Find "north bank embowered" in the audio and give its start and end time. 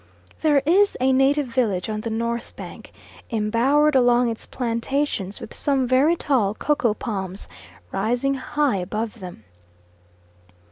2.09-3.93